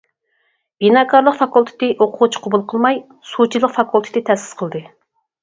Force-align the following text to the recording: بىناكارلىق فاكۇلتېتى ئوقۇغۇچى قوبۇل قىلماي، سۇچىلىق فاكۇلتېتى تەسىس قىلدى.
بىناكارلىق 0.83 1.37
فاكۇلتېتى 1.41 1.89
ئوقۇغۇچى 2.05 2.41
قوبۇل 2.47 2.65
قىلماي، 2.73 2.99
سۇچىلىق 3.35 3.75
فاكۇلتېتى 3.77 4.27
تەسىس 4.33 4.59
قىلدى. 4.65 4.85